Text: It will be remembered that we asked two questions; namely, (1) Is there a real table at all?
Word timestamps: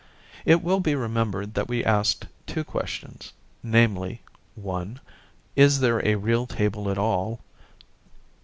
It 0.45 0.63
will 0.63 0.79
be 0.79 0.95
remembered 0.95 1.53
that 1.53 1.67
we 1.67 1.85
asked 1.85 2.25
two 2.47 2.63
questions; 2.63 3.33
namely, 3.61 4.23
(1) 4.55 4.99
Is 5.55 5.79
there 5.79 6.03
a 6.03 6.15
real 6.15 6.47
table 6.47 6.89
at 6.89 6.97
all? 6.97 7.39